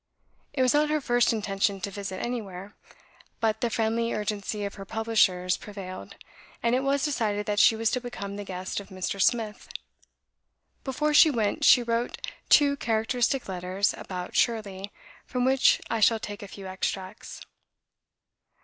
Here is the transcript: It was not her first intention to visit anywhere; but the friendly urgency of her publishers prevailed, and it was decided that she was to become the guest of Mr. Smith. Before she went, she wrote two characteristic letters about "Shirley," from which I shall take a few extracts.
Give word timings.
It 0.53 0.63
was 0.63 0.73
not 0.73 0.89
her 0.89 0.99
first 0.99 1.31
intention 1.31 1.79
to 1.81 1.91
visit 1.91 2.25
anywhere; 2.25 2.75
but 3.39 3.61
the 3.61 3.69
friendly 3.69 4.13
urgency 4.15 4.65
of 4.65 4.73
her 4.73 4.83
publishers 4.83 5.57
prevailed, 5.57 6.15
and 6.63 6.73
it 6.73 6.79
was 6.81 7.05
decided 7.05 7.45
that 7.45 7.59
she 7.59 7.75
was 7.75 7.91
to 7.91 8.01
become 8.01 8.35
the 8.35 8.43
guest 8.43 8.79
of 8.79 8.89
Mr. 8.89 9.21
Smith. 9.21 9.69
Before 10.83 11.13
she 11.13 11.29
went, 11.29 11.63
she 11.63 11.83
wrote 11.83 12.17
two 12.49 12.77
characteristic 12.77 13.47
letters 13.47 13.93
about 13.95 14.35
"Shirley," 14.35 14.91
from 15.27 15.45
which 15.45 15.79
I 15.87 15.99
shall 15.99 16.17
take 16.19 16.41
a 16.41 16.47
few 16.47 16.65
extracts. 16.65 17.41